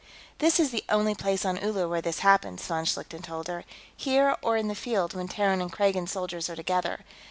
"This 0.39 0.59
is 0.59 0.71
the 0.71 0.83
only 0.89 1.13
place 1.13 1.45
on 1.45 1.59
Uller 1.63 1.87
where 1.87 2.01
this 2.01 2.21
happens," 2.25 2.65
von 2.65 2.85
Schlichten 2.85 3.21
told 3.21 3.47
her. 3.47 3.65
"Here, 3.95 4.35
or 4.41 4.57
in 4.57 4.67
the 4.67 4.73
field 4.73 5.13
when 5.13 5.27
Terran 5.27 5.61
and 5.61 5.71
Kragan 5.71 6.07
soldiers 6.09 6.49
are 6.49 6.55
together. 6.55 7.01